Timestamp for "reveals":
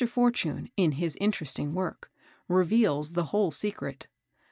2.47-3.11